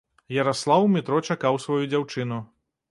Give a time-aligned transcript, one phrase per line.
[0.35, 2.45] Яраслаў у метро чакаў сваю дзяўчыну.